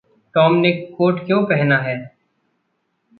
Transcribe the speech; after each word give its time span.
Tom 0.35 0.55
ने 0.55 0.71
coat 0.71 1.25
क्यों 1.25 1.43
पहना 1.45 1.77
है? 1.77 1.95